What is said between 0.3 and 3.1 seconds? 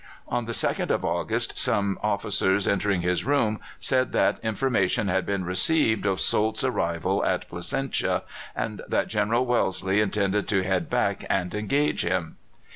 the 2nd of August some officers, entering